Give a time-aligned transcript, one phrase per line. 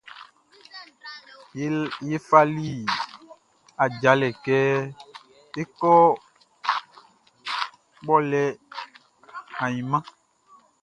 [2.09, 2.67] Ye fali
[3.83, 4.57] ajalɛ kɛ
[5.59, 5.97] é kɔ́
[7.99, 8.41] kpɔlɛ
[9.63, 10.03] ainman.